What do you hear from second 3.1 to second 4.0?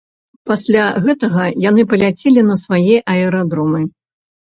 аэрадромы.